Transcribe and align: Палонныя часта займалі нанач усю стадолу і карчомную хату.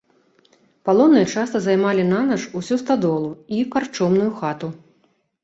Палонныя 0.87 1.27
часта 1.33 1.61
займалі 1.65 2.05
нанач 2.13 2.39
усю 2.61 2.79
стадолу 2.85 3.29
і 3.59 3.61
карчомную 3.77 4.31
хату. 4.43 4.73